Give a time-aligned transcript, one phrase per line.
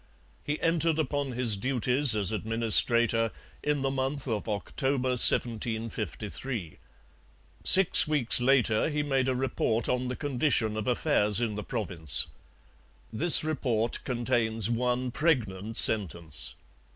[0.43, 3.29] He entered upon his duties as administrator
[3.61, 6.79] in the month of October 1753.
[7.63, 12.25] Six weeks later he made a report on the condition of affairs in the province.
[13.13, 16.55] This report contains one pregnant sentence.